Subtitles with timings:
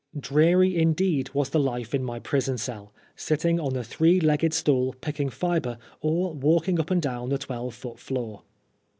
[0.19, 4.95] Dreary indeed was the life in my prison cell, sitting on the three legged stool
[4.99, 8.41] picking fibre, or walking up and down the twelve foot floor.